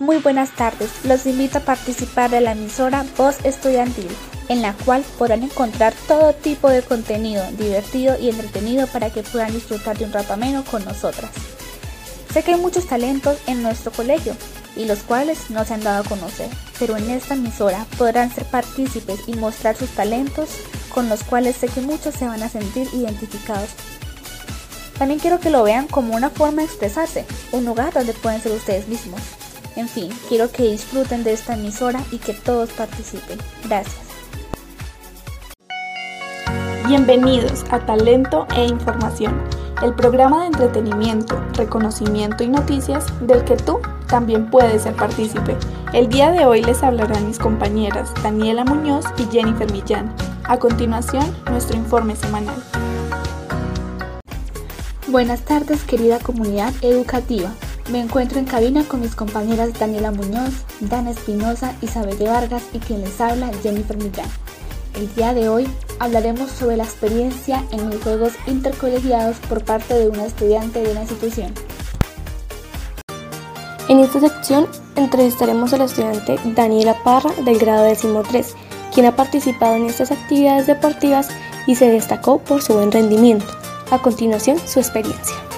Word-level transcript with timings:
Muy 0.00 0.16
buenas 0.16 0.56
tardes, 0.56 0.88
los 1.04 1.26
invito 1.26 1.58
a 1.58 1.60
participar 1.60 2.30
de 2.30 2.40
la 2.40 2.52
emisora 2.52 3.04
Voz 3.18 3.36
Estudiantil, 3.44 4.08
en 4.48 4.62
la 4.62 4.72
cual 4.72 5.04
podrán 5.18 5.42
encontrar 5.42 5.92
todo 6.08 6.32
tipo 6.32 6.70
de 6.70 6.80
contenido 6.80 7.44
divertido 7.58 8.18
y 8.18 8.30
entretenido 8.30 8.86
para 8.86 9.10
que 9.10 9.22
puedan 9.22 9.52
disfrutar 9.52 9.98
de 9.98 10.06
un 10.06 10.12
rato 10.12 10.32
ameno 10.32 10.64
con 10.64 10.86
nosotras. 10.86 11.30
Sé 12.32 12.42
que 12.42 12.54
hay 12.54 12.60
muchos 12.60 12.86
talentos 12.86 13.36
en 13.46 13.62
nuestro 13.62 13.92
colegio 13.92 14.34
y 14.74 14.86
los 14.86 15.00
cuales 15.00 15.50
no 15.50 15.66
se 15.66 15.74
han 15.74 15.84
dado 15.84 16.02
a 16.02 16.08
conocer, 16.08 16.48
pero 16.78 16.96
en 16.96 17.10
esta 17.10 17.34
emisora 17.34 17.84
podrán 17.98 18.34
ser 18.34 18.46
partícipes 18.46 19.20
y 19.26 19.34
mostrar 19.34 19.76
sus 19.76 19.90
talentos 19.90 20.48
con 20.94 21.10
los 21.10 21.22
cuales 21.24 21.56
sé 21.56 21.68
que 21.68 21.82
muchos 21.82 22.14
se 22.14 22.26
van 22.26 22.42
a 22.42 22.48
sentir 22.48 22.88
identificados. 22.94 23.68
También 24.98 25.20
quiero 25.20 25.40
que 25.40 25.50
lo 25.50 25.62
vean 25.62 25.86
como 25.88 26.16
una 26.16 26.30
forma 26.30 26.62
de 26.62 26.68
expresarse, 26.68 27.26
un 27.52 27.66
lugar 27.66 27.92
donde 27.92 28.14
pueden 28.14 28.40
ser 28.40 28.52
ustedes 28.52 28.88
mismos. 28.88 29.20
En 29.80 29.88
fin, 29.88 30.10
quiero 30.28 30.52
que 30.52 30.64
disfruten 30.64 31.24
de 31.24 31.32
esta 31.32 31.54
emisora 31.54 32.04
y 32.12 32.18
que 32.18 32.34
todos 32.34 32.68
participen. 32.68 33.38
Gracias. 33.64 33.96
Bienvenidos 36.86 37.64
a 37.70 37.78
Talento 37.86 38.46
e 38.54 38.66
Información, 38.66 39.42
el 39.82 39.94
programa 39.94 40.42
de 40.42 40.48
entretenimiento, 40.48 41.42
reconocimiento 41.54 42.44
y 42.44 42.48
noticias 42.48 43.06
del 43.26 43.42
que 43.44 43.56
tú 43.56 43.80
también 44.06 44.50
puedes 44.50 44.82
ser 44.82 44.94
partícipe. 44.96 45.56
El 45.94 46.10
día 46.10 46.30
de 46.30 46.44
hoy 46.44 46.62
les 46.62 46.82
hablarán 46.82 47.26
mis 47.26 47.38
compañeras 47.38 48.12
Daniela 48.22 48.66
Muñoz 48.66 49.06
y 49.16 49.24
Jennifer 49.32 49.72
Millán. 49.72 50.14
A 50.44 50.58
continuación, 50.58 51.24
nuestro 51.50 51.78
informe 51.78 52.16
semanal. 52.16 52.62
Buenas 55.08 55.40
tardes 55.46 55.84
querida 55.84 56.18
comunidad 56.18 56.74
educativa. 56.82 57.50
Me 57.90 57.98
encuentro 57.98 58.38
en 58.38 58.44
cabina 58.44 58.84
con 58.84 59.00
mis 59.00 59.16
compañeras 59.16 59.76
Daniela 59.76 60.12
Muñoz, 60.12 60.64
Dana 60.78 61.10
Espinosa, 61.10 61.74
Isabel 61.82 62.16
de 62.18 62.28
Vargas 62.28 62.62
y 62.72 62.78
quien 62.78 63.00
les 63.00 63.20
habla 63.20 63.50
Jennifer 63.64 63.96
Millán. 63.96 64.28
El 64.94 65.12
día 65.16 65.34
de 65.34 65.48
hoy 65.48 65.68
hablaremos 65.98 66.52
sobre 66.52 66.76
la 66.76 66.84
experiencia 66.84 67.64
en 67.72 67.90
los 67.90 68.00
juegos 68.00 68.34
intercolegiados 68.46 69.38
por 69.48 69.64
parte 69.64 69.94
de 69.94 70.08
una 70.08 70.24
estudiante 70.24 70.80
de 70.82 70.92
una 70.92 71.00
institución. 71.00 71.52
En 73.88 73.98
esta 73.98 74.20
sección 74.20 74.68
entrevistaremos 74.94 75.72
a 75.72 75.78
la 75.78 75.84
estudiante 75.86 76.38
Daniela 76.44 77.02
Parra 77.02 77.32
del 77.44 77.58
grado 77.58 77.82
décimo 77.82 78.22
3, 78.22 78.54
quien 78.94 79.06
ha 79.06 79.16
participado 79.16 79.74
en 79.74 79.86
estas 79.86 80.12
actividades 80.12 80.68
deportivas 80.68 81.28
y 81.66 81.74
se 81.74 81.90
destacó 81.90 82.38
por 82.38 82.62
su 82.62 82.74
buen 82.74 82.92
rendimiento. 82.92 83.46
A 83.90 84.00
continuación, 84.00 84.60
su 84.64 84.78
experiencia. 84.78 85.49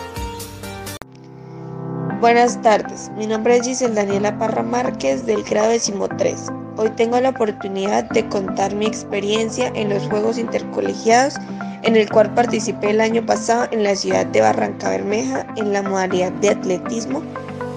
Buenas 2.22 2.62
tardes, 2.62 3.10
mi 3.16 3.26
nombre 3.26 3.56
es 3.56 3.66
Giselle 3.66 3.96
Daniela 3.96 4.38
Parra 4.38 4.62
Márquez 4.62 5.26
del 5.26 5.42
grado 5.42 5.70
décimo 5.70 6.06
3. 6.06 6.52
Hoy 6.76 6.88
tengo 6.90 7.20
la 7.20 7.30
oportunidad 7.30 8.04
de 8.10 8.28
contar 8.28 8.76
mi 8.76 8.86
experiencia 8.86 9.72
en 9.74 9.88
los 9.88 10.04
Juegos 10.04 10.38
Intercolegiados 10.38 11.34
en 11.82 11.96
el 11.96 12.08
cual 12.08 12.32
participé 12.32 12.90
el 12.90 13.00
año 13.00 13.26
pasado 13.26 13.66
en 13.72 13.82
la 13.82 13.96
ciudad 13.96 14.24
de 14.24 14.40
Barranca 14.40 14.90
Bermeja 14.90 15.44
en 15.56 15.72
la 15.72 15.82
modalidad 15.82 16.30
de 16.34 16.50
atletismo 16.50 17.24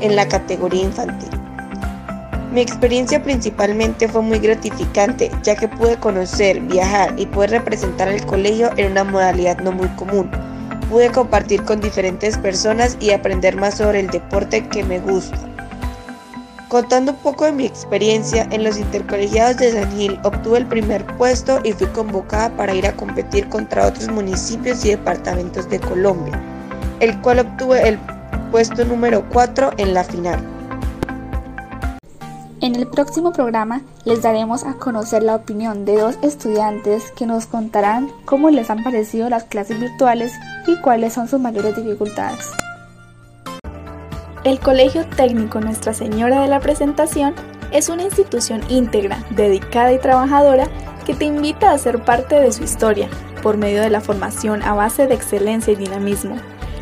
en 0.02 0.16
la 0.16 0.28
categoría 0.28 0.84
infantil. 0.84 1.32
Mi 2.54 2.62
experiencia 2.62 3.24
principalmente 3.24 4.08
fue 4.08 4.22
muy 4.22 4.38
gratificante, 4.38 5.32
ya 5.42 5.56
que 5.56 5.68
pude 5.68 5.98
conocer, 5.98 6.60
viajar 6.60 7.16
y 7.18 7.26
poder 7.26 7.50
representar 7.50 8.10
al 8.10 8.24
colegio 8.28 8.70
en 8.78 8.92
una 8.92 9.06
modalidad 9.06 9.58
no 9.62 9.72
muy 9.72 9.88
común. 9.96 10.30
Pude 10.90 11.12
compartir 11.12 11.64
con 11.64 11.82
diferentes 11.82 12.38
personas 12.38 12.98
y 13.00 13.12
aprender 13.12 13.56
más 13.56 13.78
sobre 13.78 14.00
el 14.02 14.08
deporte 14.08 14.68
que 14.68 14.84
me 14.84 15.00
gusta. 15.00 15.38
Contando 16.68 17.14
un 17.14 17.18
poco 17.20 17.46
de 17.46 17.52
mi 17.52 17.66
experiencia, 17.66 18.48
en 18.52 18.64
los 18.64 18.78
intercolegiados 18.78 19.58
de 19.58 19.72
San 19.72 19.92
Gil 19.96 20.20
obtuve 20.24 20.60
el 20.60 20.66
primer 20.66 21.06
puesto 21.18 21.60
y 21.64 21.72
fui 21.74 21.88
convocada 21.88 22.50
para 22.56 22.74
ir 22.74 22.86
a 22.86 22.96
competir 22.96 23.48
contra 23.50 23.88
otros 23.88 24.10
municipios 24.10 24.84
y 24.84 24.90
departamentos 24.90 25.70
de 25.70 25.80
Colombia, 25.80 26.42
el 27.00 27.20
cual 27.22 27.40
obtuve 27.40 27.88
el 27.88 28.00
puesto 28.52 28.84
número 28.84 29.24
4 29.30 29.72
en 29.78 29.94
la 29.94 30.04
final. 30.04 30.55
En 32.66 32.74
el 32.74 32.88
próximo 32.88 33.32
programa 33.32 33.84
les 34.06 34.24
daremos 34.24 34.64
a 34.64 34.74
conocer 34.74 35.22
la 35.22 35.36
opinión 35.36 35.86
de 35.86 36.00
dos 36.00 36.18
estudiantes 36.24 37.12
que 37.12 37.28
nos 37.28 37.46
contarán 37.46 38.10
cómo 38.26 38.50
les 38.50 38.72
han 38.72 38.84
parecido 38.84 39.30
las 39.30 39.44
clases 39.44 39.80
virtuales 39.80 40.34
y 40.66 40.76
cuáles 40.82 41.14
son 41.14 41.28
sus 41.28 41.40
mayores 41.40 41.76
dificultades. 41.76 42.50
El 44.44 44.60
Colegio 44.60 45.06
Técnico 45.16 45.62
Nuestra 45.62 45.94
Señora 45.94 46.42
de 46.42 46.48
la 46.48 46.60
Presentación 46.60 47.36
es 47.72 47.90
una 47.90 48.02
institución 48.02 48.62
íntegra, 48.68 49.24
dedicada 49.30 49.94
y 49.94 50.00
trabajadora 50.00 50.68
que 51.06 51.14
te 51.14 51.26
invita 51.26 51.72
a 51.72 51.78
ser 51.78 52.04
parte 52.04 52.34
de 52.34 52.52
su 52.52 52.64
historia 52.64 53.10
por 53.44 53.58
medio 53.58 53.84
de 53.84 53.92
la 53.92 54.02
formación 54.02 54.64
a 54.64 54.74
base 54.74 55.06
de 55.06 55.14
excelencia 55.14 55.74
y 55.74 55.76
dinamismo 55.76 56.36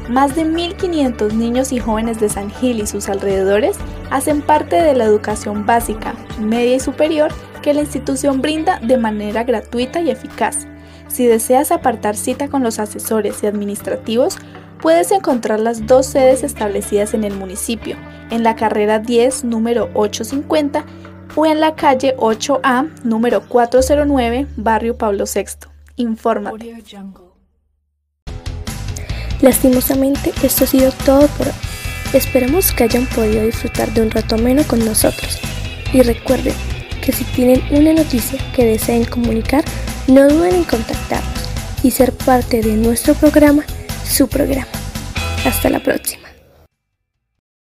más 0.09 0.36
de 0.36 0.46
1.500 0.46 1.34
niños 1.34 1.72
y 1.72 1.80
jóvenes 1.80 2.19
de 2.19 2.30
San 2.30 2.52
Gil 2.52 2.80
y 2.80 2.88
sus 2.88 3.09
alrededores 3.09 3.78
hacen 4.12 4.41
parte 4.41 4.75
de 4.75 4.94
la 4.96 5.06
educación 5.06 5.66
básica, 5.66 6.14
media 6.40 6.75
y 6.75 6.80
superior 6.80 7.31
que 7.62 7.74
la 7.74 7.81
institución 7.81 8.42
brinda 8.42 8.80
de 8.80 8.97
manera 8.97 9.44
gratuita 9.44 10.02
y 10.02 10.09
eficaz. 10.09 10.68
Si 11.08 11.25
deseas 11.25 11.72
apartar 11.72 12.16
cita 12.16 12.50
con 12.50 12.63
los 12.63 12.80
asesores 12.80 13.44
y 13.44 13.47
administrativos, 13.47 14.38
puedes 14.81 15.12
encontrar 15.12 15.59
las 15.59 15.88
dos 15.88 16.06
sedes 16.06 16.44
establecidas 16.44 17.13
en 17.13 17.24
el 17.24 17.34
municipio, 17.36 17.96
en 18.30 18.44
la 18.44 18.56
carrera 18.56 19.00
10, 19.00 19.46
número 19.46 19.90
850, 19.94 20.86
o 21.36 21.46
en 21.46 21.59
la 21.62 21.75
calle 21.75 22.16
8A, 22.18 22.90
número 23.03 23.47
409, 23.47 24.47
barrio 24.58 24.97
Pablo 24.97 25.24
VI. 25.34 25.69
Infórmate. 25.96 26.74
Lastimosamente, 29.44 30.31
esto 30.42 30.64
ha 30.64 30.68
sido 30.68 30.92
todo 31.06 31.28
por 31.28 31.48
hoy. 31.48 31.54
Esperamos 32.14 32.72
que 32.72 32.86
hayan 32.86 33.06
podido 33.08 33.46
disfrutar 33.46 33.94
de 33.94 34.02
un 34.02 34.09
rato 34.09 34.36
ameno 34.36 34.64
con 34.66 34.86
nosotros. 34.86 35.38
Y 35.92 36.02
recuerden 36.02 36.54
que 37.04 37.12
si 37.12 37.26
tienen 37.26 37.62
una 37.70 37.92
noticia 37.92 38.40
que 38.56 38.66
deseen 38.66 39.04
comunicar, 39.04 39.66
no 40.08 40.30
duden 40.30 40.56
en 40.56 40.64
contactarnos 40.64 41.44
y 41.84 41.92
ser 41.92 42.14
parte 42.14 42.62
de 42.62 42.78
nuestro 42.78 43.16
programa, 43.16 43.66
su 44.09 44.30
programa. 44.30 44.70
Hasta 45.46 45.70
la 45.70 45.81
próxima. 45.81 46.22